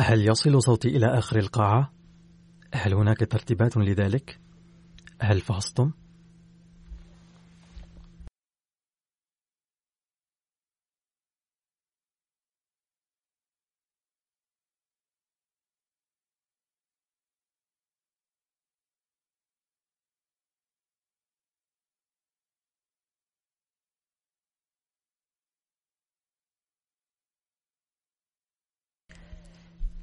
[0.00, 1.92] هل يصل صوتي إلى آخر القاعة؟
[2.74, 4.40] هل هناك ترتيبات لذلك؟
[5.20, 5.92] هل فحصتم؟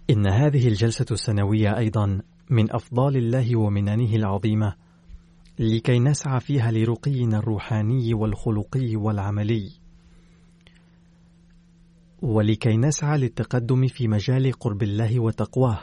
[0.10, 4.76] إن هذه الجلسة السنوية أيضا من أفضال الله ومنانه العظيمة
[5.60, 9.72] لكي نسعى فيها لرقينا الروحاني والخلقي والعملي
[12.22, 15.80] ولكي نسعى للتقدم في مجال قرب الله وتقواه.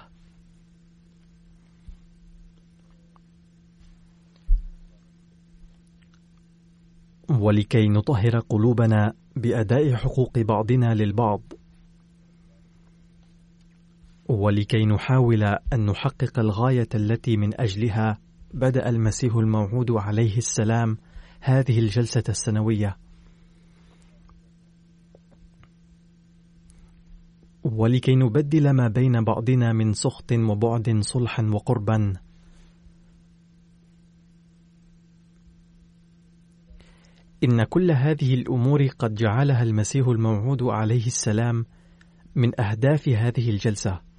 [7.31, 11.43] ولكي نطهر قلوبنا بأداء حقوق بعضنا للبعض.
[14.29, 18.19] ولكي نحاول أن نحقق الغاية التي من أجلها
[18.55, 20.99] بدأ المسيح الموعود عليه السلام
[21.41, 22.97] هذه الجلسة السنوية.
[27.65, 32.13] ولكي نبدل ما بين بعضنا من سخط وبعد صلحا وقربا.
[37.45, 41.67] إن كل هذه الأمور قد جعلها المسيح الموعود عليه السلام
[42.35, 44.12] من أهداف هذه الجلسة.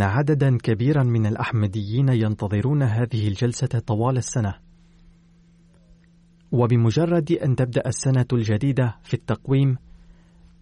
[0.00, 4.54] إن عددا كبيرا من الأحمديين ينتظرون هذه الجلسة طوال السنة.
[6.52, 9.76] وبمجرد أن تبدأ السنة الجديدة في التقويم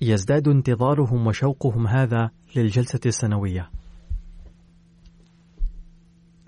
[0.00, 3.70] يزداد انتظارهم وشوقهم هذا للجلسة السنوية.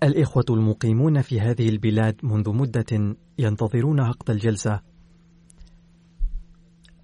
[0.03, 4.81] الإخوة المقيمون في هذه البلاد منذ مدة ينتظرون عقد الجلسة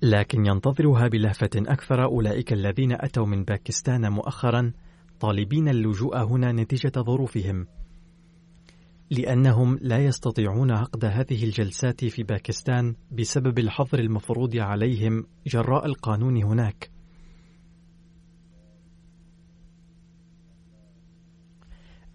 [0.02, 4.72] لكن ينتظرها بلهفة أكثر أولئك الذين أتوا من باكستان مؤخرا
[5.20, 7.66] طالبين اللجوء هنا نتيجة ظروفهم
[9.10, 16.90] لأنهم لا يستطيعون عقد هذه الجلسات في باكستان بسبب الحظر المفروض عليهم جراء القانون هناك.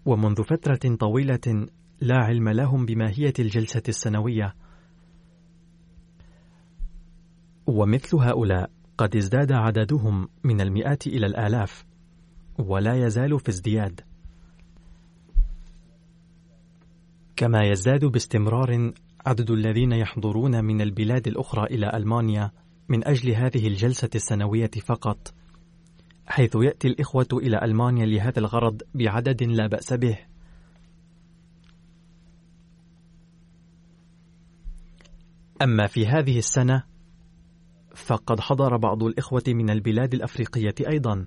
[0.04, 1.68] ومنذ فترة طويلة
[2.00, 4.54] لا علم لهم بماهية الجلسة السنوية.
[7.66, 11.84] ومثل هؤلاء قد ازداد عددهم من المئات إلى الآلاف.
[12.58, 14.00] ولا يزال في ازدياد.
[17.36, 18.92] كما يزداد باستمرار
[19.26, 22.52] عدد الذين يحضرون من البلاد الأخرى إلى ألمانيا
[22.88, 25.34] من أجل هذه الجلسة السنوية فقط
[26.26, 30.18] حيث يأتي الإخوة إلى ألمانيا لهذا الغرض بعدد لا بأس به.
[35.62, 36.82] أما في هذه السنة
[37.94, 41.26] فقد حضر بعض الإخوة من البلاد الأفريقية أيضاً.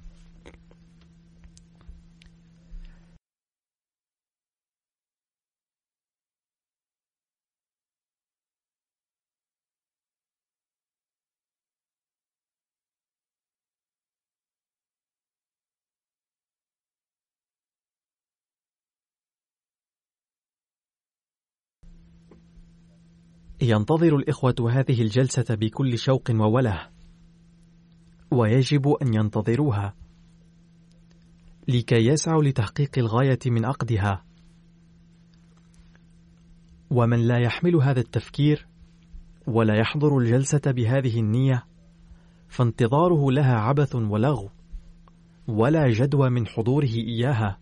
[23.69, 26.89] ينتظر الإخوة هذه الجلسة بكل شوق ووله
[28.31, 29.93] ويجب أن ينتظروها.
[31.67, 34.23] لكي يسعوا لتحقيق الغاية من عقدها.
[36.89, 38.67] ومن لا يحمل هذا التفكير
[39.47, 41.65] ولا يحضر الجلسة بهذه النية
[42.47, 44.49] فانتظاره لها عبث ولغو
[45.47, 47.59] ولا جدوى من حضوره إياها.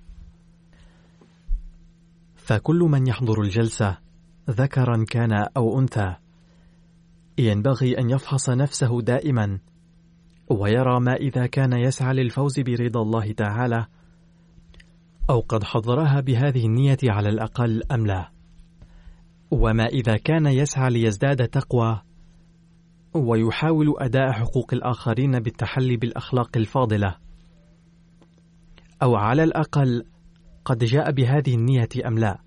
[2.35, 4.02] فكل من يحضر الجلسة
[4.49, 6.15] ذكرا كان أو أنثى.
[7.37, 9.59] ينبغي أن يفحص نفسه دائما
[10.49, 13.85] ويرى ما إذا كان يسعى للفوز برضا الله تعالى
[15.29, 18.29] أو قد حضرها بهذه النية على الأقل أم لا.
[19.51, 22.01] وما إذا كان يسعى ليزداد تقوى
[23.13, 27.15] ويحاول أداء حقوق الآخرين بالتحلي بالأخلاق الفاضلة.
[29.03, 30.05] أو على الأقل
[30.65, 32.42] قد جاء بهذه النية أم لا.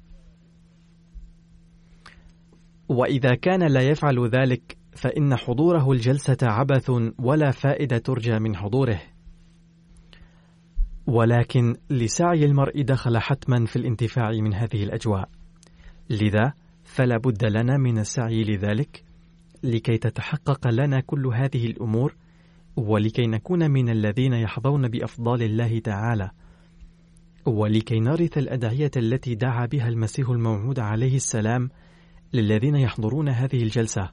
[2.88, 9.00] وإذا كان لا يفعل ذلك فإن حضوره الجلسة عبث ولا فائدة ترجى من حضوره.
[11.06, 15.28] ولكن لسعي المرء دخل حتما في الانتفاع من هذه الأجواء.
[16.10, 16.52] لذا
[16.84, 19.04] فلا بد لنا من السعي لذلك
[19.62, 22.14] لكي تتحقق لنا كل هذه الأمور
[22.76, 26.30] ولكي نكون من الذين يحظون بأفضال الله تعالى.
[27.46, 31.70] ولكي نرث الأدعية التي دعا بها المسيح الموعود عليه السلام
[32.32, 34.10] للذين يحضرون هذه الجلسة.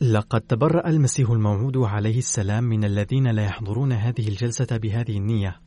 [0.00, 5.60] لقد تبرأ المسيح الموعود عليه السلام من الذين لا يحضرون هذه الجلسة بهذه النية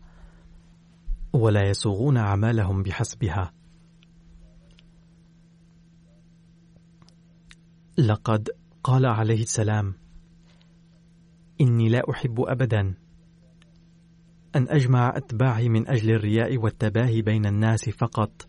[1.34, 3.52] ولا يسوغون أعمالهم بحسبها.
[7.98, 8.50] لقد
[8.84, 9.94] قال عليه السلام
[11.62, 12.94] إني لا أحب أبدا
[14.56, 18.48] أن أجمع أتباعي من أجل الرياء والتباهي بين الناس فقط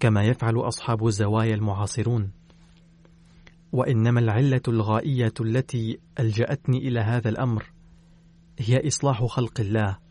[0.00, 2.30] كما يفعل أصحاب الزوايا المعاصرون.
[3.72, 7.64] وإنما العلة الغائية التي ألجأتني إلى هذا الأمر
[8.58, 10.05] هي إصلاح خلق الله.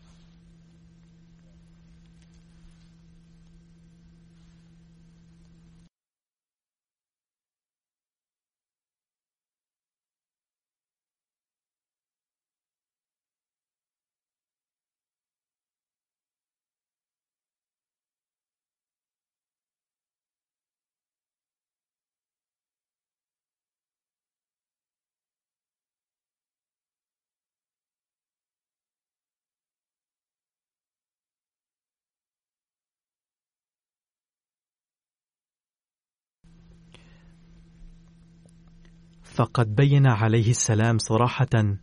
[39.36, 41.76] فقد بين عليه السلام صراحة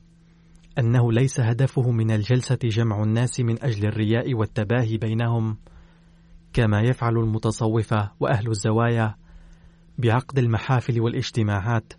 [0.79, 5.57] أنه ليس هدفه من الجلسة جمع الناس من أجل الرياء والتباهي بينهم
[6.53, 9.15] كما يفعل المتصوفة وأهل الزوايا
[9.97, 11.93] بعقد المحافل والاجتماعات.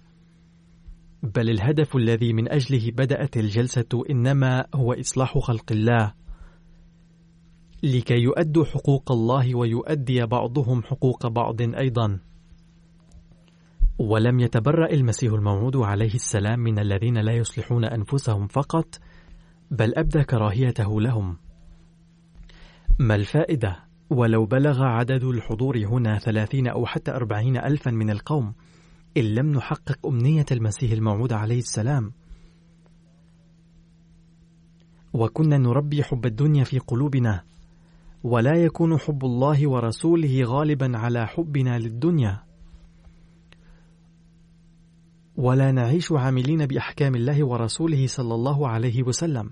[1.23, 6.15] بل الهدف الذي من أجله بدأت الجلسة إنما هو إصلاح خلق الله
[7.83, 12.21] لكي يؤدوا حقوق الله ويؤدي بعضهم حقوق بعض أيضا.
[13.99, 18.99] ولم يتبرأ المسيح الموعود عليه السلام من الذين لا يصلحون أنفسهم فقط
[19.71, 21.37] بل أبدى كراهيته لهم.
[22.99, 28.55] ما الفائدة؟ ولو بلغ عدد الحضور هنا ثلاثين أو حتى أربعين ألفا من القوم
[29.17, 32.13] إن لم نحقق أمنية المسيح الموعود عليه السلام.
[35.13, 37.43] وكنا نربي حب الدنيا في قلوبنا
[38.25, 42.54] ولا يكون حب الله ورسوله غالبا على حبنا للدنيا.
[45.37, 49.51] ولا نعيش عاملين بأحكام الله ورسوله صلى الله عليه وسلم.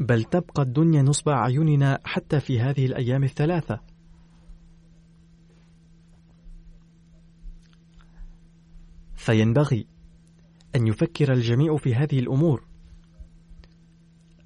[0.00, 3.80] بل تبقى الدنيا نصب أعيننا حتى في هذه الأيام الثلاثة.
[9.14, 9.86] فينبغي
[10.76, 12.64] أن يفكر الجميع في هذه الأمور.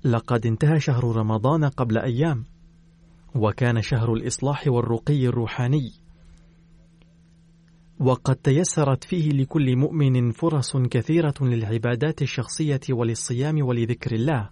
[0.04, 2.44] لقد انتهى شهر رمضان قبل أيام
[3.34, 6.05] وكان شهر الإصلاح والرقي الروحاني.
[8.00, 14.50] وقد تيسرت فيه لكل مؤمن فرص كثيرة للعبادات الشخصية وللصيام ولذكر الله.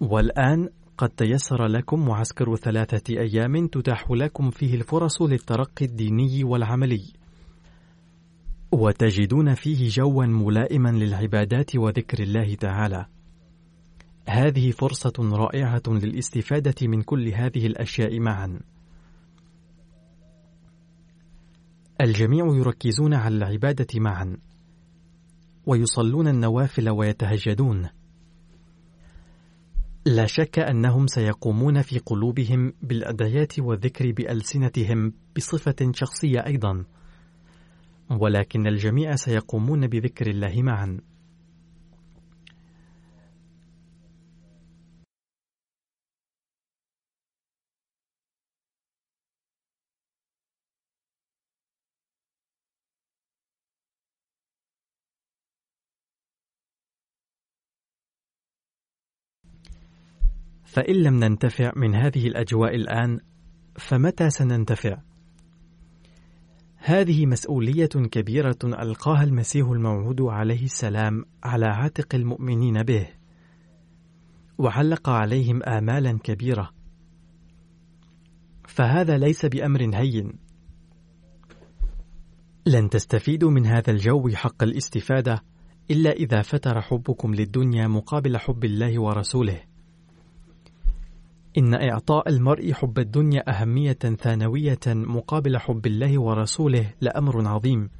[0.00, 7.12] والآن قد تيسر لكم معسكر ثلاثة أيام تتاح لكم فيه الفرص للترقي الديني والعملي.
[8.72, 13.06] وتجدون فيه جوا ملائما للعبادات وذكر الله تعالى.
[14.28, 18.60] هذه فرصة رائعة للاستفادة من كل هذه الأشياء معًا.
[22.00, 24.36] الجميع يركزون على العبادة معا
[25.66, 27.88] ويصلون النوافل ويتهجدون.
[30.06, 36.84] لا شك أنهم سيقومون في قلوبهم بالأدعيات والذكر بألسنتهم بصفة شخصية أيضا
[38.10, 41.00] ولكن الجميع سيقومون بذكر الله معا.
[60.76, 63.20] فإن لم ننتفع من هذه الأجواء الآن
[63.76, 64.98] فمتى سننتفع؟
[66.76, 73.08] هذه مسؤولية كبيرة ألقاها المسيح الموعود عليه السلام على عاتق المؤمنين به،
[74.58, 76.70] وعلق عليهم آمالا كبيرة،
[78.68, 80.32] فهذا ليس بأمر هين.
[82.66, 85.42] لن تستفيدوا من هذا الجو حق الاستفادة
[85.90, 89.75] إلا إذا فتر حبكم للدنيا مقابل حب الله ورسوله.
[91.58, 97.90] إن إعطاء المرء حب الدنيا أهمية ثانوية مقابل حب الله ورسوله لأمر عظيم.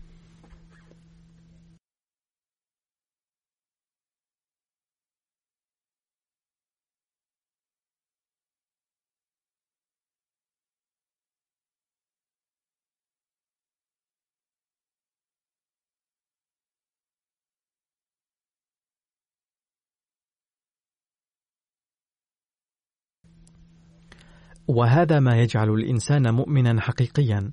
[24.68, 27.50] وهذا ما يجعل الإنسان مؤمنا حقيقيا.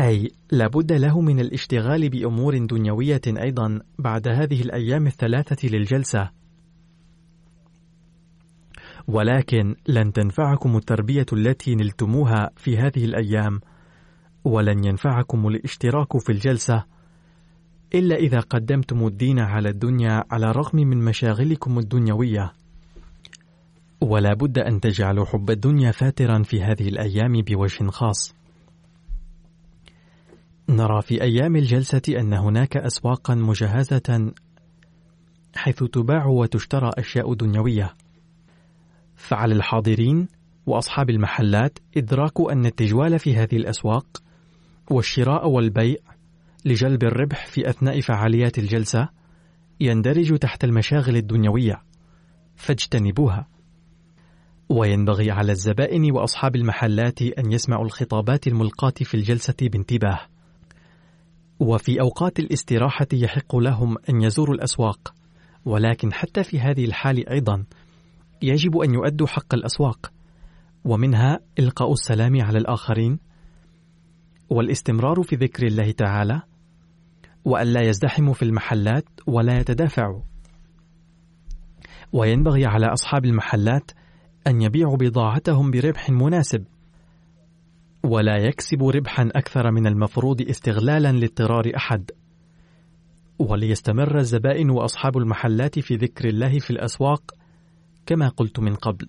[0.00, 6.30] أي لابد له من الاشتغال بأمور دنيوية أيضا بعد هذه الأيام الثلاثة للجلسة.
[9.08, 13.60] ولكن لن تنفعكم التربية التي نلتموها في هذه الأيام
[14.44, 16.84] ولن ينفعكم الاشتراك في الجلسة
[17.94, 22.52] إلا إذا قدمتم الدين على الدنيا على الرغم من مشاغلكم الدنيوية.
[24.02, 28.34] ولا بد أن تجعلوا حب الدنيا فاترا في هذه الأيام بوجه خاص.
[30.68, 34.32] نرى في أيام الجلسة أن هناك أسواقا مجهزة
[35.56, 37.94] حيث تباع وتشترى أشياء دنيوية.
[39.16, 40.28] فعلى الحاضرين
[40.66, 44.22] وأصحاب المحلات إدراك أن التجوال في هذه الأسواق
[44.90, 45.96] والشراء والبيع
[46.64, 49.08] لجلب الربح في أثناء فعاليات الجلسة
[49.80, 51.82] يندرج تحت المشاغل الدنيوية.
[52.56, 53.51] فاجتنبوها.
[54.72, 60.20] وينبغي على الزبائن وأصحاب المحلات أن يسمعوا الخطابات الملقاة في الجلسة بانتباه.
[61.60, 65.14] وفي أوقات الاستراحة يحق لهم أن يزوروا الأسواق
[65.64, 67.64] ولكن حتى في هذه الحال أيضا
[68.42, 70.12] يجب أن يؤدوا حق الأسواق.
[70.84, 73.18] ومنها إلقاء السلام على الآخرين
[74.50, 76.42] والاستمرار في ذكر الله تعالى
[77.44, 80.22] وألا يزدحموا في المحلات ولا يتدافعوا.
[82.12, 83.90] وينبغي على أصحاب المحلات
[84.46, 86.64] أن يبيعوا بضاعتهم بربح مناسب
[88.04, 92.10] ولا يكسب ربحا أكثر من المفروض استغلالا لاضطرار أحد.
[93.38, 97.34] وليستمر الزبائن وأصحاب المحلات في ذكر الله في الأسواق
[98.06, 99.08] كما قلت من قبل.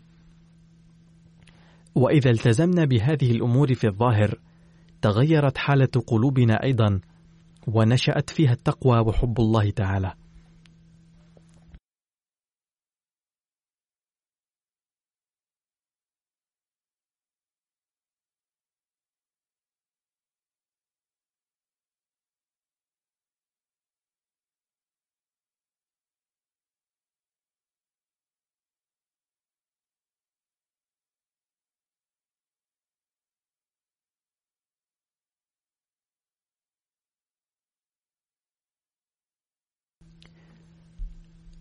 [1.95, 4.39] وإذا التزمنا بهذه الأمور في الظاهر
[5.01, 6.99] تغيرت حالة قلوبنا أيضا
[7.67, 10.13] ونشأت فيها التقوى وحب الله تعالى.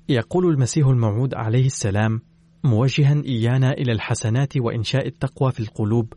[0.08, 2.20] يقول المسيح الموعود عليه السلام
[2.64, 6.12] موجها إيانا إلى الحسنات وإنشاء التقوى في القلوب.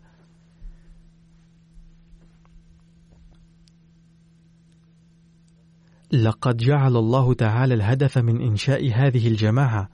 [6.12, 9.89] لقد جعل الله تعالى الهدف من إنشاء هذه الجماعة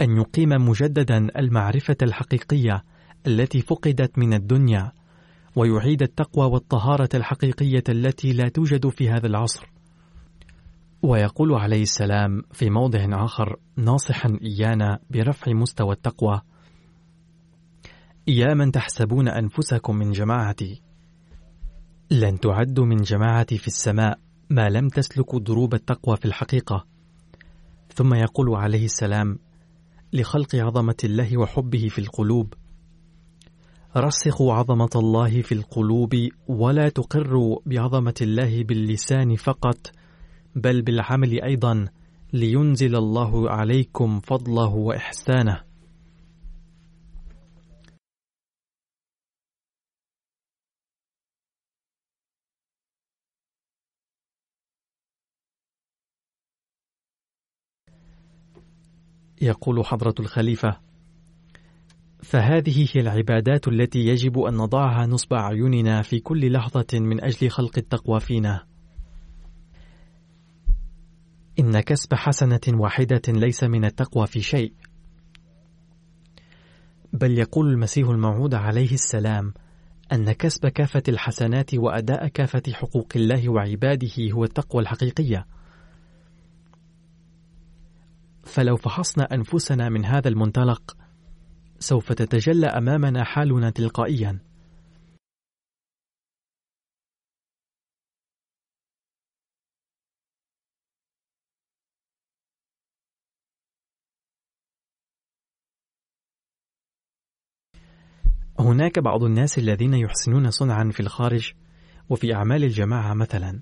[0.00, 2.84] أن يقيم مجددا المعرفة الحقيقية
[3.26, 4.92] التي فقدت من الدنيا
[5.56, 9.66] ويعيد التقوى والطهارة الحقيقية التي لا توجد في هذا العصر.
[11.02, 16.40] ويقول عليه السلام في موضع آخر ناصحا إيانا برفع مستوى التقوى.
[18.28, 20.82] يا من تحسبون أنفسكم من جماعتي.
[22.10, 24.18] لن تعدوا من جماعتي في السماء
[24.50, 26.86] ما لم تسلكوا دروب التقوى في الحقيقة.
[27.94, 29.38] ثم يقول عليه السلام
[30.12, 32.54] لخلق عظمة الله وحبه في القلوب.
[33.96, 36.14] رسخوا عظمة الله في القلوب
[36.48, 39.90] ولا تقروا بعظمة الله باللسان فقط.
[40.56, 41.88] بل بالعمل أيضا
[42.32, 45.62] لينزل الله عليكم فضله وإحسانه.
[59.42, 60.80] يقول حضرة الخليفة
[62.22, 67.78] فهذه هي العبادات التي يجب أن نضعها نصب أعيننا في كل لحظة من أجل خلق
[67.78, 68.75] التقوى فينا.
[71.58, 74.72] إن كسب حسنة واحدة ليس من التقوى في شيء.
[77.12, 79.54] بل يقول المسيح الموعود عليه السلام
[80.12, 85.46] أن كسب كافة الحسنات وأداء كافة حقوق الله وعباده هو التقوى الحقيقية.
[88.44, 90.96] فلو فحصنا أنفسنا من هذا المنطلق
[91.78, 94.45] سوف تتجلى أمامنا حالنا تلقائيا.
[108.60, 111.52] هناك بعض الناس الذين يحسنون صنعا في الخارج
[112.10, 113.60] وفي أعمال الجماعة مثلا.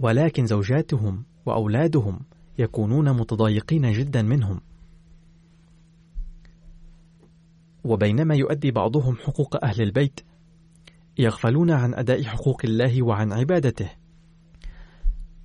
[0.00, 2.20] ولكن زوجاتهم وأولادهم
[2.58, 4.60] يكونون متضايقين جدا منهم.
[7.84, 10.20] وبينما يؤدي بعضهم حقوق أهل البيت
[11.18, 13.90] يغفلون عن أداء حقوق الله وعن عبادته.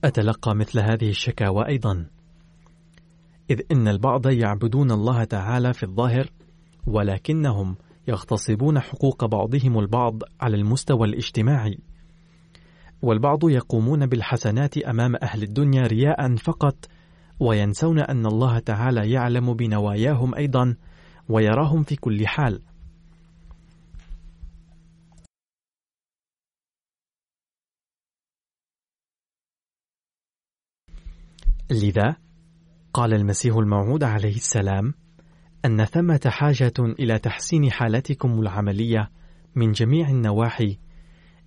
[0.04, 2.08] أتلقى مثل هذه الشكاوى أيضا.
[3.50, 6.30] إذ إن البعض يعبدون الله تعالى في الظاهر
[6.88, 7.76] ولكنهم
[8.08, 11.80] يغتصبون حقوق بعضهم البعض على المستوى الاجتماعي.
[13.02, 16.86] والبعض يقومون بالحسنات أمام أهل الدنيا رياء فقط
[17.40, 20.76] وينسون أن الله تعالى يعلم بنواياهم أيضا
[21.30, 22.62] ويراهم في كل حال.
[31.72, 32.16] لذا
[32.94, 34.94] قال المسيح الموعود عليه السلام
[35.66, 39.10] أن ثمة حاجة إلى تحسين حالتكم العملية
[39.56, 40.78] من جميع النواحي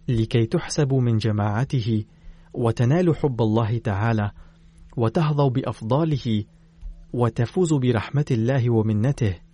[0.09, 2.05] لكي تحسبوا من جماعته
[2.55, 4.31] وتنالوا حب الله تعالى
[4.97, 6.45] وتحظوا بأفضاله
[7.13, 9.46] وتفوزوا برحمة الله ومنته.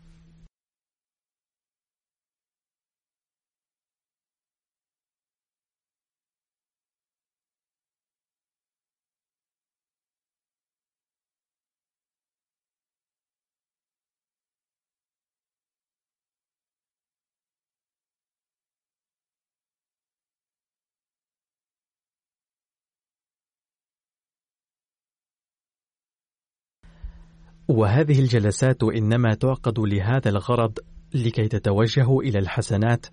[27.68, 30.79] وهذه الجلسات إنما تعقد لهذا الغرض
[31.14, 33.07] لكي تتوجهوا إلى الحسنات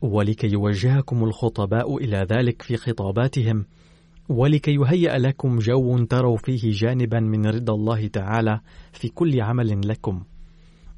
[0.00, 3.66] ولكي يوجهكم الخطباء إلى ذلك في خطاباتهم
[4.28, 8.60] ولكي يهيأ لكم جو تروا فيه جانبا من رضا الله تعالى
[8.92, 10.24] في كل عمل لكم.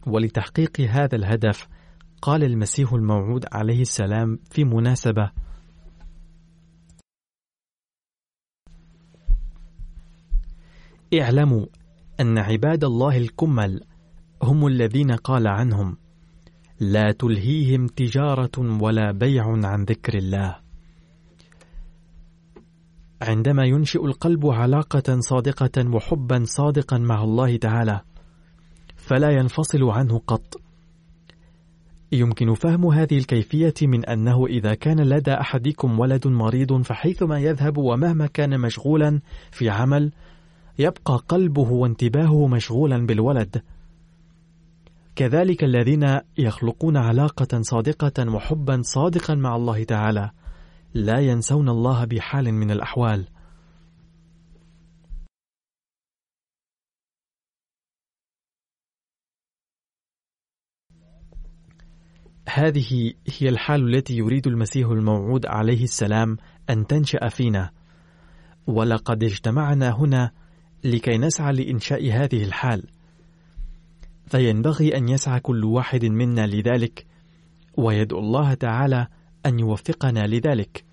[0.07, 1.69] ولتحقيق هذا الهدف
[2.23, 5.31] قال المسيح الموعود عليه السلام في مناسبة.
[11.15, 11.67] اعلموا
[12.23, 13.81] أن عباد الله الكمل
[14.43, 15.97] هم الذين قال عنهم:
[16.81, 20.57] لا تلهيهم تجارة ولا بيع عن ذكر الله.
[23.23, 28.01] عندما ينشئ القلب علاقة صادقة وحبا صادقا مع الله تعالى،
[28.97, 30.61] فلا ينفصل عنه قط.
[32.13, 38.27] يمكن فهم هذه الكيفية من أنه إذا كان لدى أحدكم ولد مريض فحيثما يذهب ومهما
[38.27, 40.13] كان مشغولا في عمل
[40.79, 43.63] يبقى قلبه وانتباهه مشغولا بالولد.
[45.17, 50.31] كذلك الذين يخلقون علاقة صادقة وحبا صادقا مع الله تعالى
[50.95, 53.29] لا ينسون الله بحال من الأحوال.
[62.49, 66.37] هذه هي الحال التي يريد المسيح الموعود عليه السلام
[66.71, 67.71] أن تنشأ فينا.
[68.67, 70.33] ولقد اجتمعنا هنا
[70.85, 72.83] لكي نسعى لإنشاء هذه الحال.
[74.27, 77.07] فينبغي أن يسعى كل واحد منا لذلك
[77.77, 79.07] ويدعو الله تعالى
[79.47, 80.85] أن يوفقنا لذلك.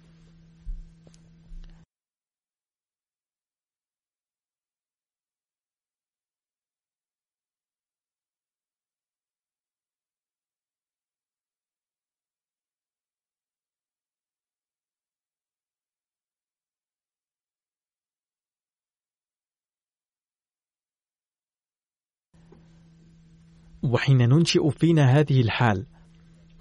[23.89, 25.85] وحين ننشئ فينا هذه الحال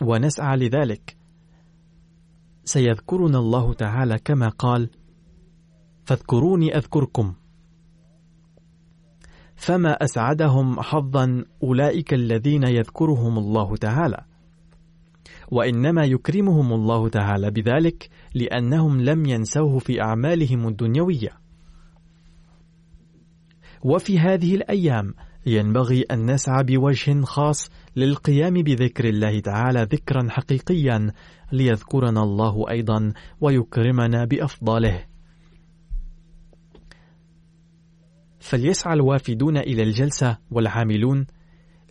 [0.03, 1.17] ونسعى لذلك.
[2.65, 4.91] سيذكرنا الله تعالى كما قال
[6.05, 7.35] فاذكروني أذكركم.
[9.57, 14.25] فما أسعدهم حظا أولئك الذين يذكرهم الله تعالى.
[15.51, 21.39] وإنما يكرمهم الله تعالى بذلك لأنهم لم ينسوه في أعمالهم الدنيوية.
[23.83, 25.15] وفي هذه الأيام
[25.49, 31.13] ينبغي أن نسعى بوجه خاص للقيام بذكر الله تعالى ذكرا حقيقيا
[31.53, 35.05] ليذكرنا الله أيضا ويكرمنا بأفضاله.
[38.41, 41.27] فليسعى الوافدون إلى الجلسة والعاملون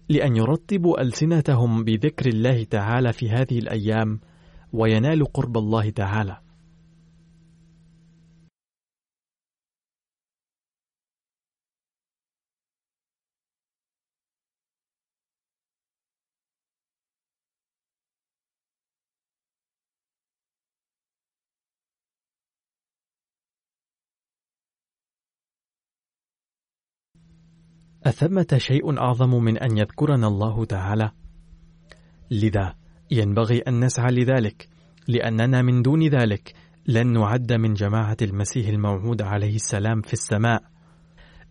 [0.10, 4.20] لأن يرطبوا ألسنتهم بذكر الله تعالى في هذه الأيام
[4.74, 6.47] وينالوا قرب الله تعالى.
[28.08, 31.12] أثمة شيء أعظم من أن يذكرنا الله تعالى؟
[32.32, 32.76] لذا
[33.12, 34.67] ينبغي أن نسعى لذلك،
[35.08, 36.54] لأننا من دون ذلك
[36.88, 40.63] لن نعد من جماعة المسيح الموعود عليه السلام في السماء.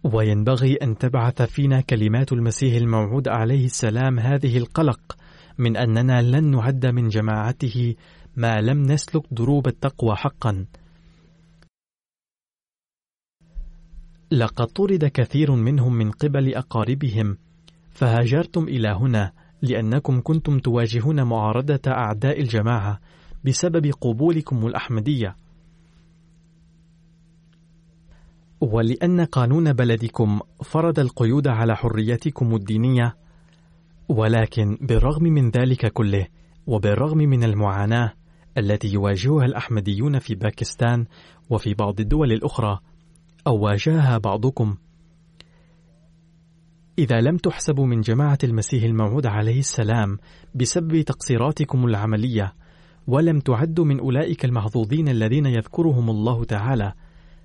[0.04, 5.16] وينبغي أن تبعث فينا كلمات المسيح الموعود عليه السلام هذه القلق
[5.58, 7.94] من أننا لن نعد من جماعته
[8.36, 10.66] ما لم نسلك دروب التقوى حقا.
[14.30, 17.36] لقد طرد كثير منهم من قبل أقاربهم
[17.90, 23.00] فهاجرتم إلى هنا لأنكم كنتم تواجهون معارضة أعداء الجماعة
[23.44, 25.36] بسبب قبولكم الأحمدية.
[28.60, 33.16] ولأن قانون بلدكم فرض القيود على حريتكم الدينية
[34.08, 36.26] ولكن بالرغم من ذلك كله
[36.66, 38.12] وبالرغم من المعاناة
[38.58, 41.06] التي يواجهها الأحمديون في باكستان
[41.50, 42.80] وفي بعض الدول الأخرى
[43.46, 44.76] أو واجهها بعضكم
[46.98, 50.18] إذا لم تحسبوا من جماعة المسيح الموعود عليه السلام
[50.54, 52.54] بسبب تقصيراتكم العملية
[53.06, 56.92] ولم تعدوا من أولئك المحظوظين الذين يذكرهم الله تعالى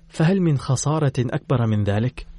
[0.08, 2.31] فهل من خسارة أكبر من ذلك؟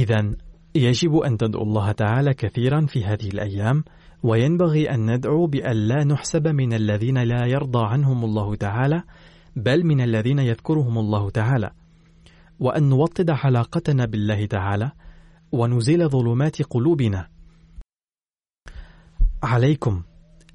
[0.00, 0.34] إذا
[0.74, 3.84] يجب أن تدعو الله تعالى كثيرا في هذه الأيام
[4.22, 9.02] وينبغي أن ندعو بأن لا نحسب من الذين لا يرضى عنهم الله تعالى
[9.56, 11.70] بل من الذين يذكرهم الله تعالى.
[12.60, 14.90] وأن نوطد علاقتنا بالله تعالى
[15.52, 17.28] ونزيل ظلمات قلوبنا.
[19.42, 20.02] عليكم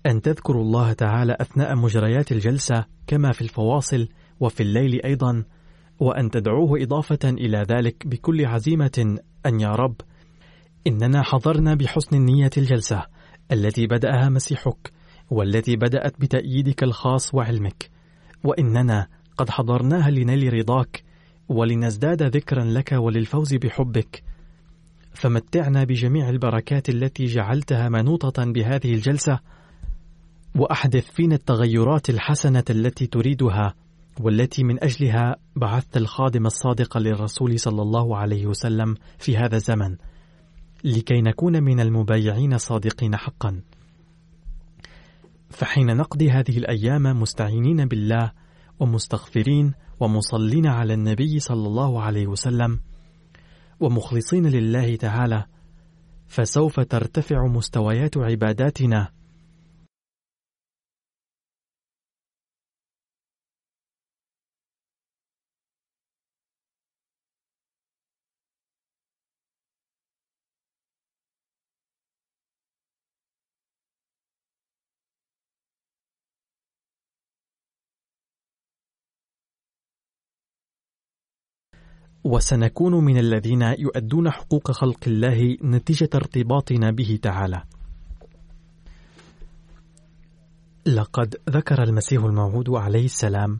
[0.05, 4.07] أن تذكروا الله تعالى أثناء مجريات الجلسة كما في الفواصل
[4.39, 5.43] وفي الليل أيضا
[5.99, 9.95] وأن تدعوه إضافة إلى ذلك بكل عزيمة أن يا رب
[10.87, 13.05] إننا حضرنا بحسن النية الجلسة
[13.51, 14.91] التي بدأها مسيحك
[15.29, 17.89] والتي بدأت بتأييدك الخاص وعلمك
[18.43, 21.03] وإننا قد حضرناها لنيل رضاك
[21.49, 24.23] ولنزداد ذكرا لك وللفوز بحبك.
[25.13, 29.39] فمتعنا بجميع البركات التي جعلتها منوطة بهذه الجلسة
[30.55, 33.73] وأحدث فينا التغيرات الحسنة التي تريدها
[34.19, 39.95] والتي من أجلها بعثت الخادم الصادق للرسول صلى الله عليه وسلم في هذا الزمن
[40.83, 43.61] لكي نكون من المبايعين الصادقين حقا.
[45.49, 48.31] فحين نقضي هذه الأيام مستعينين بالله
[48.79, 52.79] ومستغفرين ومصلين على النبي صلى الله عليه وسلم
[53.79, 55.45] ومخلصين لله تعالى
[56.27, 59.09] فسوف ترتفع مستويات عباداتنا
[82.25, 87.63] وسنكون من الذين يؤدون حقوق خلق الله نتيجة ارتباطنا به تعالى.
[90.85, 93.59] لقد ذكر المسيح الموعود عليه السلام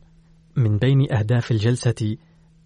[0.55, 2.17] من بين أهداف الجلسة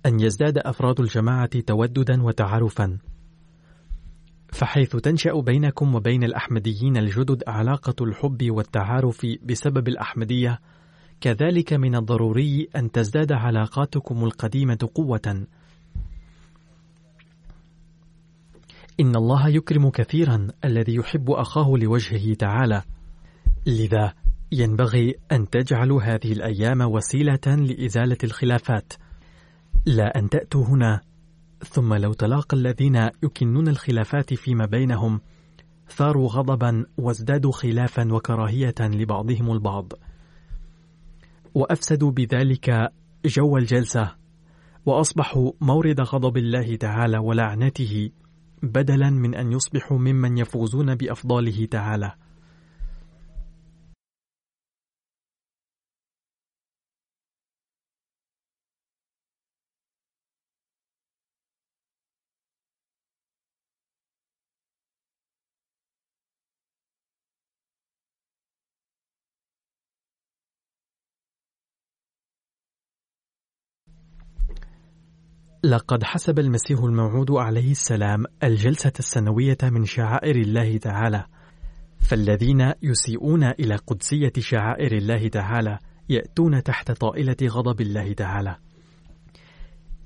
[0.06, 2.98] أن يزداد أفراد الجماعة توددا وتعارفا.
[4.48, 10.60] فحيث تنشأ بينكم وبين الأحمديين الجدد علاقة الحب والتعارف بسبب الأحمدية،
[11.22, 15.46] كذلك من الضروري أن تزداد علاقاتكم القديمة قوة
[19.00, 22.82] إن الله يكرم كثيرا الذي يحب أخاه لوجهه تعالى.
[23.66, 24.14] لذا
[24.52, 28.94] ينبغي أن تجعلوا هذه الأيام وسيلة لإزالة الخلافات.
[29.86, 31.02] لا أن تأتوا هنا.
[31.66, 35.22] ثم لو تلاقى الذين يكنون الخلافات فيما بينهم
[35.90, 39.94] ثاروا غضبا وازدادوا خلافا وكراهية لبعضهم البعض.
[41.54, 42.92] وأفسدوا بذلك
[43.26, 44.16] جو الجلسة
[44.86, 48.10] وأصبحوا مورد غضب الله تعالى ولعنته.
[48.63, 52.13] بدلا من أن يصبحوا ممن يفوزون بأفضاله تعالى.
[75.63, 81.26] لقد حسب المسيح الموعود عليه السلام الجلسة السنوية من شعائر الله تعالى،
[82.00, 88.56] فالذين يسيئون إلى قدسية شعائر الله تعالى يأتون تحت طائلة غضب الله تعالى.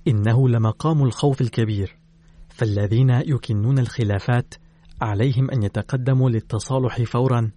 [0.08, 1.96] إنه لمقام الخوف الكبير،
[2.50, 4.54] فالذين يكنون الخلافات
[5.02, 7.52] عليهم أن يتقدموا للتصالح فورا،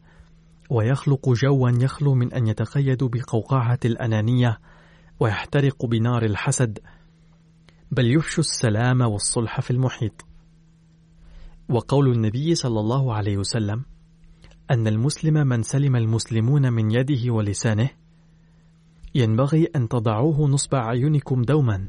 [0.71, 4.59] ويخلق جوا يخلو من أن يتقيدوا بقوقعة الأنانية،
[5.21, 6.79] ويحترق بنار الحسد،
[7.91, 10.27] بل يفشوا السلام والصلح في المحيط
[11.69, 13.85] وقول النبي صلى الله عليه وسلم
[14.71, 17.91] أن المسلم من سلم المسلمون من يده ولسانه
[19.15, 21.89] ينبغي أن تضعوه نصب أعينكم دوما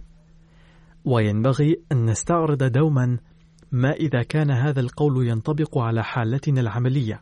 [1.05, 3.17] وينبغي أن نستعرض دوما
[3.71, 7.21] ما إذا كان هذا القول ينطبق على حالتنا العملية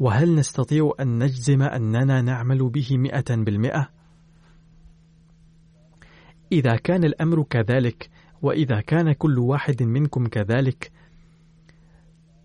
[0.00, 3.97] وهل نستطيع أن نجزم أننا نعمل به مئة بالمئة؟
[6.52, 8.10] إذا كان الأمر كذلك
[8.42, 10.92] وإذا كان كل واحد منكم كذلك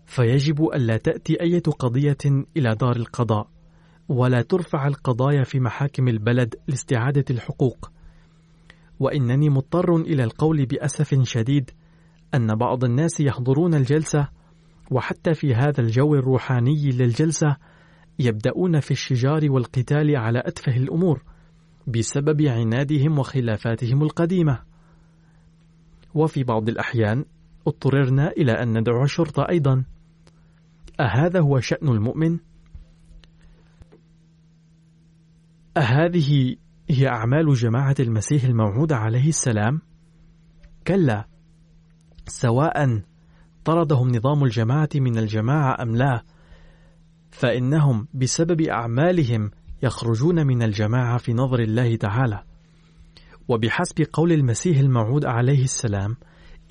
[0.06, 3.48] فيجب ألا تأتي أية قضية إلى دار القضاء
[4.08, 7.90] ولا ترفع القضايا في محاكم البلد لاستعادة الحقوق.
[9.00, 11.70] وإنني مضطر إلى القول بأسف شديد
[12.34, 14.28] أن بعض الناس يحضرون الجلسة
[14.90, 17.56] وحتى في هذا الجو الروحاني للجلسة
[18.18, 21.22] يبدأون في الشجار والقتال على أتفه الأمور.
[21.86, 24.62] بسبب عنادهم وخلافاتهم القديمة
[26.14, 27.24] وفي بعض الأحيان
[27.66, 29.84] اضطررنا إلى أن ندعو الشرطة أيضا
[31.00, 32.38] أهذا هو شأن المؤمن؟
[35.76, 36.56] أهذه
[36.90, 39.80] هي أعمال جماعة المسيح الموعود عليه السلام؟
[40.86, 41.26] كلا
[42.26, 43.02] سواء
[43.64, 46.24] طردهم نظام الجماعة من الجماعة أم لا
[47.30, 49.50] فإنهم بسبب أعمالهم
[49.84, 52.42] يخرجون من الجماعة في نظر الله تعالى.
[53.48, 56.16] وبحسب قول المسيح الموعود عليه السلام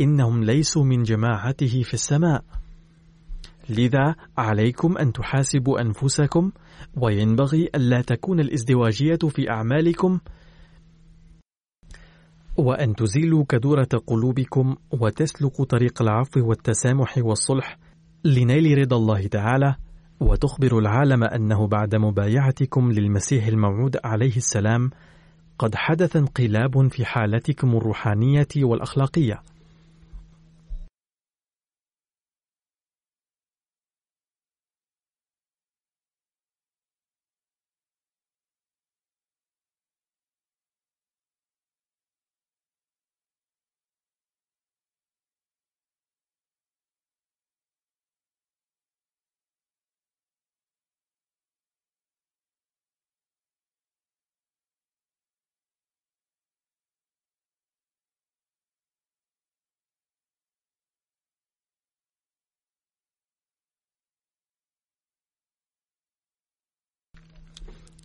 [0.02, 2.44] إنهم ليسوا من جماعته في السماء.
[3.70, 6.52] لذا عليكم أن تحاسبوا أنفسكم
[6.98, 10.20] وينبغي ألا تكون الازدواجية في أعمالكم
[12.58, 17.78] وأن تزيلوا كدورة قلوبكم وتسلكوا طريق العفو والتسامح والصلح
[18.24, 19.76] لنيل رضا الله تعالى.
[20.24, 24.90] وتخبر العالم أنه بعد مبايعتكم للمسيح الموعود عليه السلام
[25.60, 29.42] قد حدث انقلاب في حالتكم الروحانية والأخلاقية.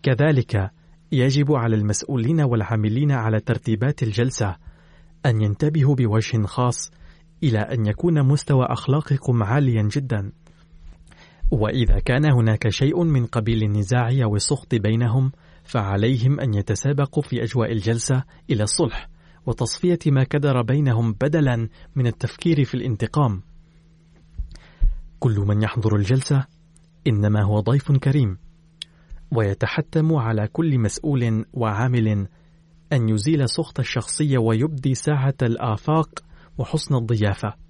[0.08, 0.70] كذلك
[1.12, 4.56] يجب على المسؤولين والعاملين على ترتيبات الجلسة
[5.26, 6.90] أن ينتبهوا بوجه خاص
[7.42, 10.32] إلى أن يكون مستوى أخلاقكم عاليا جدا.
[11.50, 15.32] وإذا كان هناك شيء من قبيل النزاع أو السخط بينهم
[15.64, 19.08] فعليهم أن يتسابقوا في أجواء الجلسة إلى الصلح
[19.46, 23.42] وتصفية ما كدر بينهم بدلا من التفكير في الانتقام.
[25.20, 26.44] كل من يحضر الجلسة
[27.06, 28.47] إنما هو ضيف كريم.
[29.32, 32.28] ويتحتم على كل مسؤول وعامل
[32.92, 36.08] أن يزيل سخط الشخصية ويبدي ساعة الآفاق
[36.58, 37.67] وحسن الضيافة.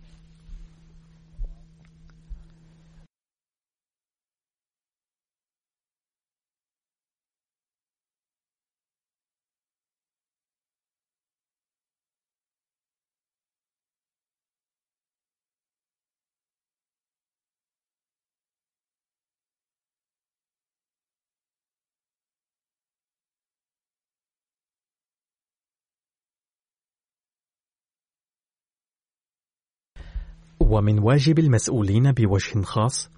[30.71, 33.11] ومن واجب المسؤولين بوجه خاص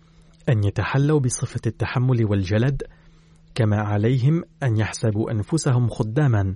[0.49, 2.83] أن يتحلوا بصفة التحمل والجلد
[3.55, 6.55] كما عليهم أن يحسبوا أنفسهم خداما.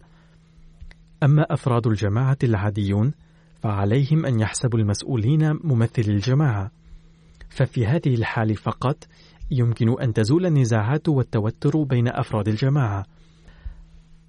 [1.22, 3.12] أما أفراد الجماعة العاديون
[3.62, 6.70] فعليهم أن يحسبوا المسؤولين ممثلي الجماعة.
[7.48, 9.04] ففي هذه الحال فقط
[9.50, 13.06] يمكن أن تزول النزاعات والتوتر بين أفراد الجماعة.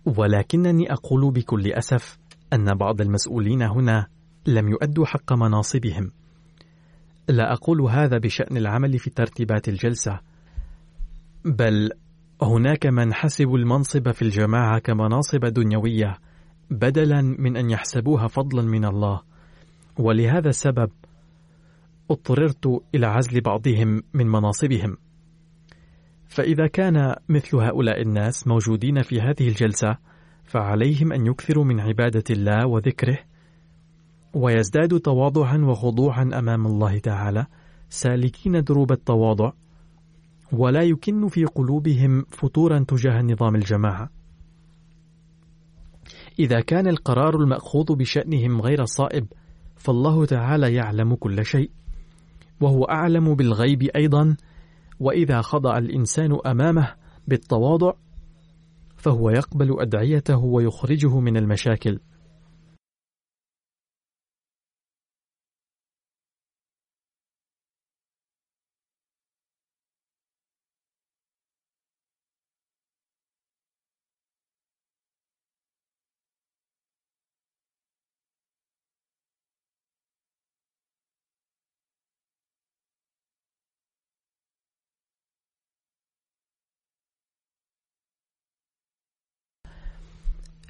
[0.05, 2.17] ولكنني أقول بكل أسف
[2.53, 4.07] أن بعض المسؤولين هنا
[4.47, 6.11] لم يؤدوا حق مناصبهم.
[7.29, 10.19] لا أقول هذا بشأن العمل في ترتيبات الجلسة
[11.45, 11.91] بل
[12.41, 16.17] هناك من حسبوا المنصب في الجماعة كمناصب دنيوية
[16.69, 19.21] بدلا من أن يحسبوها فضلا من الله.
[19.97, 20.91] ولهذا السبب
[22.11, 24.97] اضطررت إلى عزل بعضهم من مناصبهم.
[26.27, 29.97] فإذا كان مثل هؤلاء الناس موجودين في هذه الجلسة
[30.43, 33.17] فعليهم أن يكثروا من عبادة الله وذكره
[34.35, 37.45] ويزداد تواضعا وخضوعا أمام الله تعالى
[37.89, 39.51] سالكين دروب التواضع
[40.51, 44.09] ولا يكن في قلوبهم فتورا تجاه نظام الجماعة.
[46.39, 49.27] إذا كان القرار المأخوذ بشأنهم غير صائب
[49.75, 51.71] فالله تعالى يعلم كل شيء
[52.61, 54.35] وهو أعلم بالغيب أيضا
[54.99, 56.93] وإذا خضع الإنسان أمامه
[57.27, 57.93] بالتواضع
[58.97, 61.99] فهو يقبل أدعيته ويخرجه من المشاكل.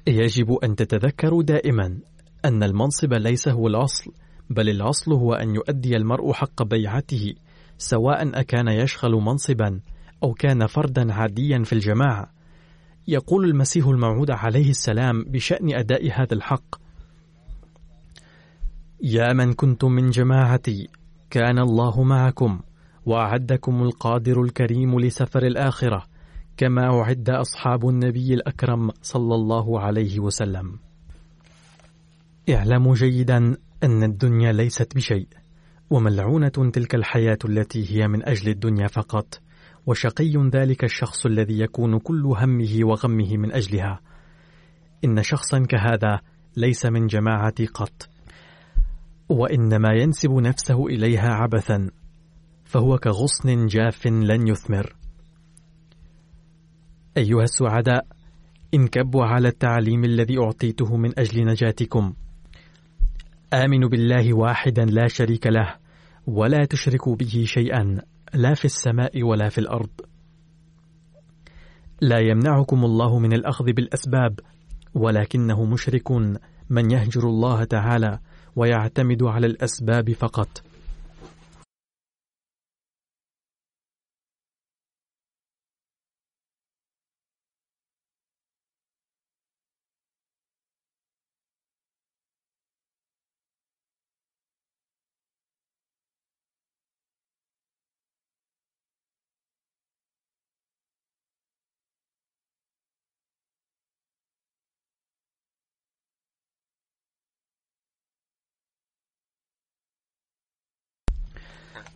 [0.08, 1.98] يجب أن تتذكروا دائما
[2.44, 4.12] أن المنصب ليس هو الأصل
[4.50, 7.34] بل الأصل هو أن يؤدي المرء حق بيعته
[7.78, 9.80] سواء أكان يشغل منصبا
[10.22, 12.30] أو كان فردا عاديا في الجماعة.
[13.08, 16.76] يقول المسيح الموعود عليه السلام بشأن أداء هذا الحق
[19.02, 20.88] يا من كنتم من جماعتي
[21.30, 22.60] كان الله معكم
[23.06, 26.06] وأعدكم القادر الكريم لسفر الآخرة
[26.56, 30.78] كما أعد أصحاب النبي الأكرم صلى الله عليه وسلم.
[32.50, 35.28] اعلموا جيدا أن الدنيا ليست بشيء
[35.90, 39.40] وملعونة تلك الحياة التي هي من أجل الدنيا فقط
[39.86, 44.00] وشقي ذلك الشخص الذي يكون كل همه وغمه من أجلها.
[45.04, 46.20] إن شخصا كهذا
[46.56, 48.08] ليس من جماعتي قط
[49.28, 51.90] وإنما ينسب نفسه إليها عبثا
[52.64, 55.05] فهو كغصن جاف لن يثمر.
[57.16, 58.06] أيها السعداء
[58.74, 62.14] انكبوا على التعليم الذي أعطيته من أجل نجاتكم.
[63.52, 65.74] آمنوا بالله واحدا لا شريك له
[66.26, 68.02] ولا تشركوا به شيئا
[68.34, 69.90] لا في السماء ولا في الأرض.
[72.00, 74.40] لا يمنعكم الله من الأخذ بالأسباب
[74.94, 76.10] ولكنه مشرك
[76.70, 78.18] من يهجر الله تعالى
[78.56, 80.65] ويعتمد على الأسباب فقط.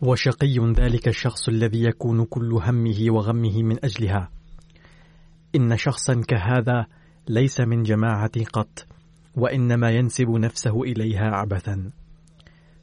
[0.01, 4.31] وشقي ذلك الشخص الذي يكون كل همه وغمه من أجلها.
[5.55, 6.85] إن شخصا كهذا
[7.27, 8.87] ليس من جماعة قط
[9.35, 11.91] وإنما ينسب نفسه إليها عبثا.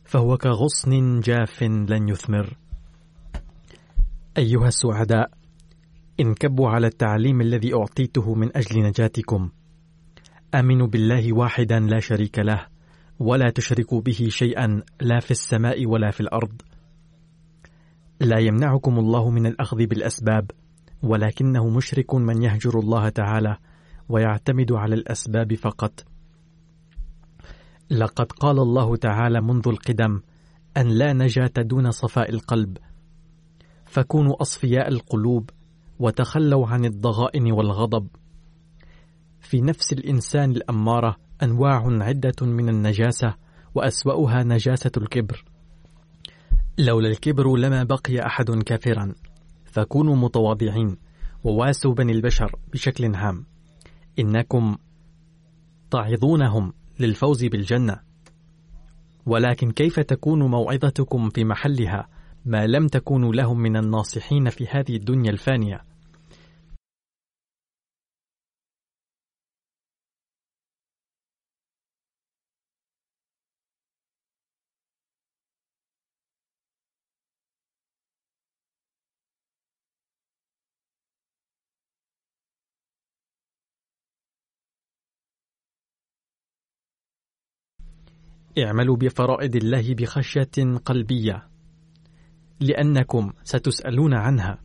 [0.04, 2.56] فهو كغصن جاف لن يثمر.
[4.38, 5.30] أيها السعداء
[6.20, 9.50] انكبوا على التعليم الذي أعطيته من أجل نجاتكم.
[10.54, 12.66] آمنوا بالله واحدا لا شريك له
[13.18, 16.62] ولا تشركوا به شيئا لا في السماء ولا في الأرض.
[18.20, 20.50] لا يمنعكم الله من الأخذ بالأسباب
[21.02, 23.56] ولكنه مشرك من يهجر الله تعالى
[24.08, 26.04] ويعتمد على الأسباب فقط.
[27.90, 30.20] لقد قال الله تعالى منذ القدم
[30.76, 32.78] أن لا نجاة دون صفاء القلب.
[33.84, 35.50] فكونوا أصفياء القلوب
[35.98, 38.08] وتخلوا عن الضغائن والغضب.
[39.40, 43.34] في نفس الإنسان الأمارة أنواع عدة من النجاسة
[43.74, 45.44] وأسوأها نجاسة الكبر.
[46.78, 49.14] لولا الكبر لما بقي أحد كافرا.
[49.64, 50.96] فكونوا متواضعين
[51.44, 53.46] وواسوا بني البشر بشكل عام
[54.18, 54.76] إنكم
[55.90, 58.00] تعظونهم للفوز بالجنة.
[59.26, 62.08] ولكن كيف تكون موعظتكم في محلها
[62.44, 65.87] ما لم تكونوا لهم من الناصحين في هذه الدنيا الفانية؟
[88.64, 91.48] اعملوا بفرائض الله بخشية قلبية
[92.60, 94.58] لأنكم ستسألون عنها.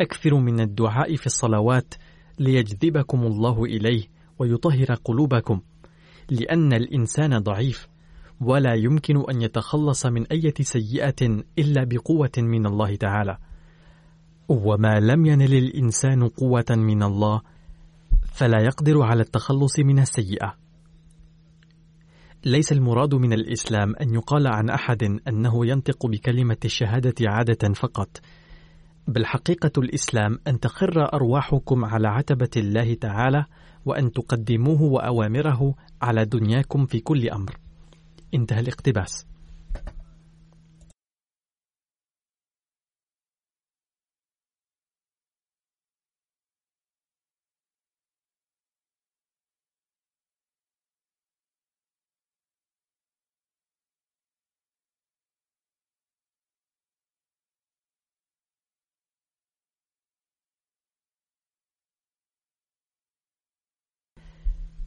[0.00, 1.94] أكثروا من الدعاء في الصلوات
[2.38, 4.04] ليجذبكم الله إليه
[4.38, 5.60] ويطهر قلوبكم
[6.30, 7.88] لأن الإنسان ضعيف
[8.40, 13.38] ولا يمكن أن يتخلص من أي سيئة إلا بقوة من الله تعالى.
[14.48, 17.40] وما لم ينل الإنسان قوة من الله
[18.32, 20.61] فلا يقدر على التخلص من السيئة.
[22.44, 28.20] ليس المراد من الإسلام أن يقال عن أحد أنه ينطق بكلمة الشهادة عادة فقط.
[29.08, 33.44] بل حقيقة الإسلام أن تخر أرواحكم على عتبة الله تعالى
[33.84, 37.56] وأن تقدموه وأوامره على دنياكم في كل أمر.
[38.34, 39.26] انتهى الاقتباس.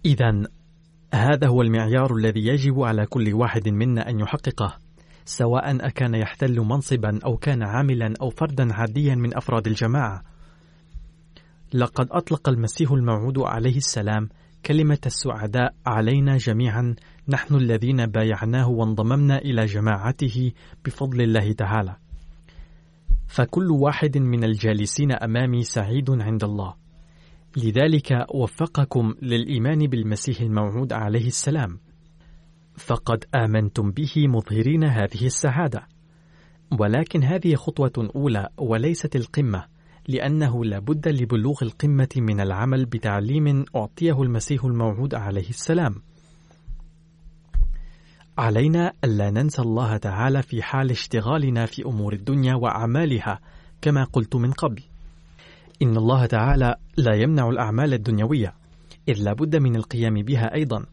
[0.05, 0.43] إذا
[1.13, 4.77] هذا هو المعيار الذي يجب على كل واحد منا أن يحققه
[5.25, 10.23] سواء أكان يحتل منصبا أو كان عاملا أو فردا عاديا من أفراد الجماعة
[11.73, 14.29] لقد أطلق المسيح الموعود عليه السلام
[14.65, 16.95] كلمة السعداء علينا جميعا
[17.29, 20.51] نحن الذين بايعناه وانضممنا إلى جماعته
[20.85, 21.95] بفضل الله تعالى.
[23.27, 26.84] فكل واحد من الجالسين أمامي سعيد عند الله.
[27.57, 31.79] لذلك وفقكم للإيمان بالمسيح الموعود عليه السلام.
[32.77, 35.87] فقد آمنتم به مظهرين هذه السعادة.
[36.79, 39.65] ولكن هذه خطوة أولى وليست القمة.
[40.07, 45.95] لأنه لا بد لبلوغ القمة من العمل بتعليم أعطيه المسيح الموعود عليه السلام.
[48.37, 53.39] علينا ألا ننسى الله تعالى في حال اشتغالنا في أمور الدنيا وأعمالها
[53.81, 54.83] كما قلت من قبل.
[55.81, 58.53] إن الله تعالى لا يمنع الأعمال الدنيوية،
[59.07, 60.85] إذ لا بد من القيام بها أيضا،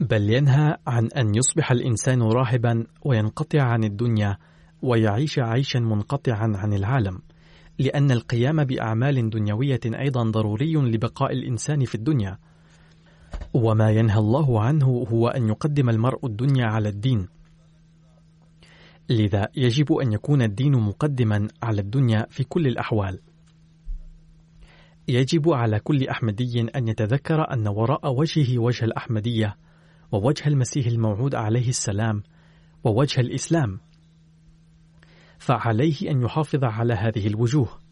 [0.00, 4.36] بل ينهى عن أن يصبح الإنسان راهبا وينقطع عن الدنيا
[4.82, 7.18] ويعيش عيشا منقطعا عن العالم.
[7.78, 12.38] لأن القيام بأعمال دنيوية أيضا ضروري لبقاء الإنسان في الدنيا.
[13.54, 17.28] وما ينهى الله عنه هو أن يقدم المرء الدنيا على الدين.
[19.08, 23.20] لذا يجب أن يكون الدين مقدما على الدنيا في كل الأحوال.
[25.08, 29.56] يجب على كل أحمدي أن يتذكر أن وراء وجهه وجه الأحمدية،
[30.12, 32.22] ووجه المسيح الموعود عليه السلام،
[32.84, 33.80] ووجه الإسلام.
[35.38, 37.87] فعليه أن يحافظ على هذه الوجوه.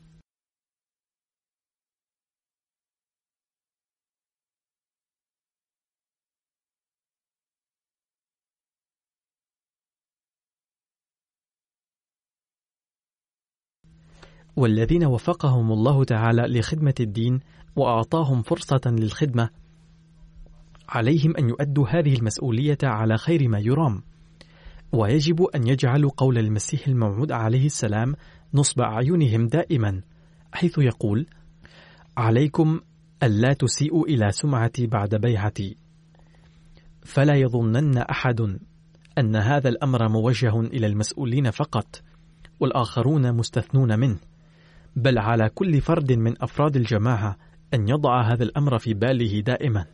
[14.56, 17.40] والذين وفقهم الله تعالى لخدمة الدين
[17.76, 19.50] وأعطاهم فرصة للخدمة
[20.88, 24.02] عليهم أن يؤدوا هذه المسؤولية على خير ما يرام.
[24.92, 28.14] ويجب أن يجعلوا قول المسيح الموعود عليه السلام
[28.54, 30.00] نصب أعينهم دائما
[30.52, 31.26] حيث يقول
[32.16, 32.80] عليكم
[33.22, 35.76] ألا تسيئوا إلى سمعتي بعد بيعتي
[37.04, 38.58] فلا يظنن أحد
[39.18, 42.02] أن هذا الأمر موجه إلى المسؤولين فقط
[42.60, 44.18] والآخرون مستثنون منه
[44.96, 47.36] بل على كل فرد من أفراد الجماعة
[47.74, 49.86] أن يضع هذا الأمر في باله دائما.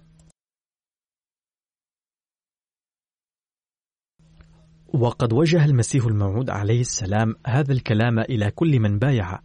[4.95, 9.41] وقد وجه المسيح الموعود عليه السلام هذا الكلام إلى كل من بايع.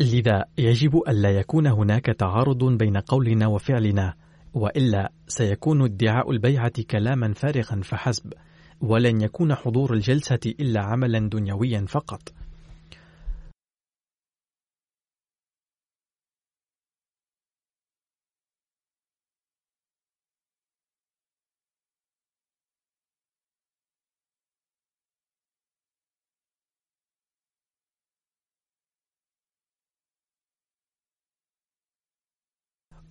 [0.00, 4.14] لذا يجب ألا يكون هناك تعارض بين قولنا وفعلنا
[4.54, 8.32] وإلا سيكون ادعاء البيعة كلاما فارغا فحسب
[8.80, 12.32] ولن يكون حضور الجلسة إلا عملا دنيويا فقط.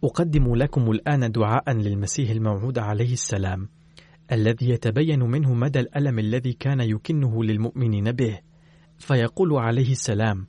[0.03, 3.69] أقدم لكم الآن دعاء للمسيح الموعود عليه السلام
[4.31, 8.39] الذي يتبين منه مدى الألم الذي كان يكنه للمؤمنين به
[8.97, 10.47] فيقول عليه السلام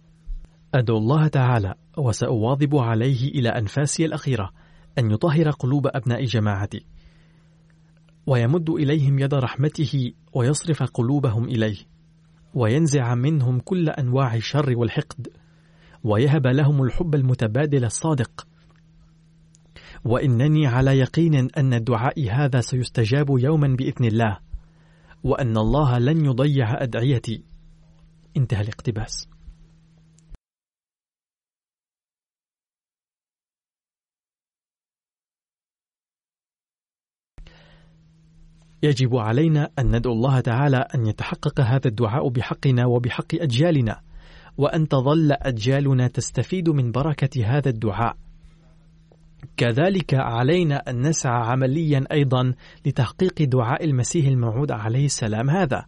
[0.75, 4.51] أدعو الله تعالى وسأواظب عليه إلى أنفاسي الأخيرة
[4.99, 6.85] أن يطهر قلوب أبناء جماعتي
[8.27, 11.77] ويمد إليهم يد رحمته ويصرف قلوبهم إليه
[12.55, 15.29] وينزع منهم كل أنواع الشر والحقد
[16.05, 18.47] ويهب لهم الحب المتبادل الصادق
[20.05, 24.39] وإنني على يقين أن دعائي هذا سيستجاب يوما بإذن الله
[25.25, 27.45] وأن الله لن يضيع أدعيتي.
[28.37, 29.29] انتهى الاقتباس.
[38.83, 44.01] يجب علينا أن ندعو الله تعالى أن يتحقق هذا الدعاء بحقنا وبحق أجيالنا
[44.57, 48.30] وأن تظل أجيالنا تستفيد من بركة هذا الدعاء.
[49.57, 52.55] كذلك علينا أن نسعى عمليا أيضا
[52.87, 55.87] لتحقيق دعاء المسيح الموعود عليه السلام هذا.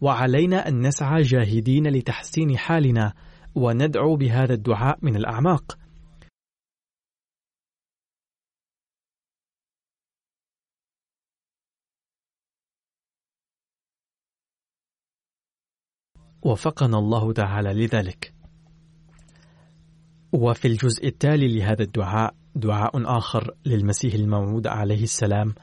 [0.00, 3.12] وعلينا أن نسعى جاهدين لتحسين حالنا
[3.54, 5.78] وندعو بهذا الدعاء من الأعماق.
[16.42, 18.34] وفقنا الله تعالى لذلك.
[20.32, 25.54] وفي الجزء التالي لهذا الدعاء دعاء آخر للمسيح الموعود عليه السلام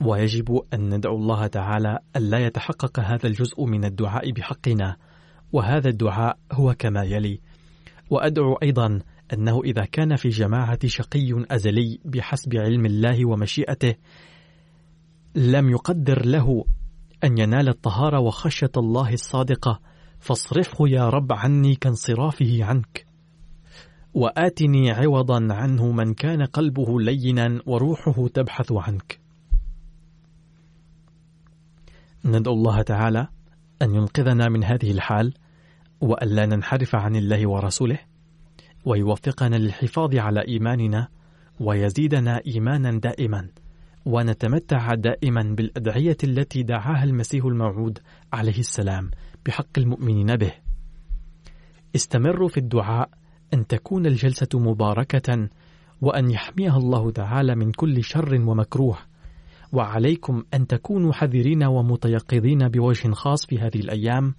[0.00, 4.96] ويجب أن ندعو الله تعالى ألا يتحقق هذا الجزء من الدعاء بحقنا
[5.52, 7.40] وهذا الدعاء هو كما يلي.
[8.10, 9.00] وأدعو أيضا
[9.32, 13.94] أنه إذا كان في جماعة شقي أزلي بحسب علم الله ومشيئته
[15.34, 16.64] لم يقدر له
[17.24, 19.80] أن ينال الطهارة وخشية الله الصادقة
[20.20, 23.05] فاصرفه يا رب عني كانصرافه عنك.
[24.16, 29.20] وآتني عوضا عنه من كان قلبه لينا وروحه تبحث عنك.
[32.24, 33.28] ندعو الله تعالى
[33.82, 35.34] أن ينقذنا من هذه الحال
[36.00, 37.98] وألا ننحرف عن الله ورسوله
[38.84, 41.08] ويوفقنا للحفاظ على إيماننا
[41.60, 43.48] ويزيدنا إيمانا دائما
[44.06, 47.98] ونتمتع دائما بالأدعية التي دعاها المسيح الموعود
[48.32, 49.10] عليه السلام
[49.46, 50.52] بحق المؤمنين به.
[51.96, 53.10] استمروا في الدعاء
[53.54, 55.48] أن تكون الجلسة مباركة
[56.02, 58.98] وأن يحميها الله تعالى من كل شر ومكروه.
[59.72, 64.34] وعليكم أن تكونوا حذرين ومتيقظين بوجه خاص في هذه الأيام.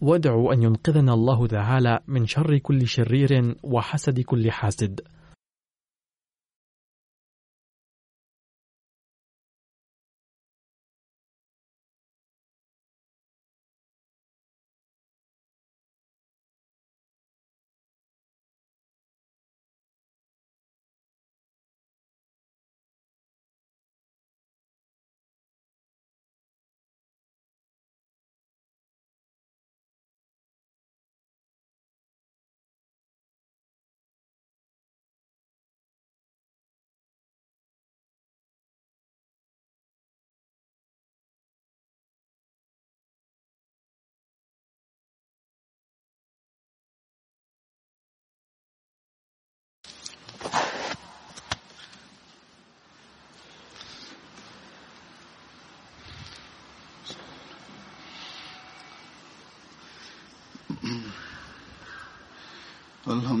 [0.00, 5.00] وادعوا أن ينقذنا الله تعالى من شر كل شرير وحسد كل حاسد.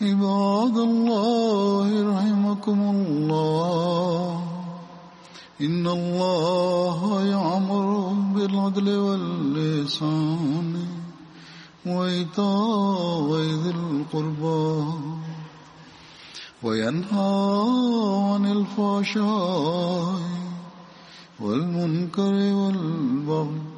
[0.00, 4.42] عباد الله رحمكم الله.
[5.60, 10.86] إن الله يعمر بالعدل واللسان
[11.86, 13.28] وإيتاء
[13.62, 14.86] ذي القربى
[16.62, 17.34] وينهى
[18.30, 20.20] عن الفحشاء
[21.40, 23.77] والمنكر والبغي